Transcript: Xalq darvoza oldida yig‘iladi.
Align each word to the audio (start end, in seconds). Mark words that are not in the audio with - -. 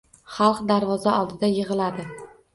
Xalq 0.37 0.61
darvoza 0.71 1.13
oldida 1.19 1.51
yig‘iladi. 1.53 2.09